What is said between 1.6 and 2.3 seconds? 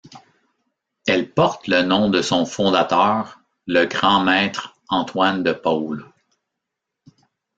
le nom de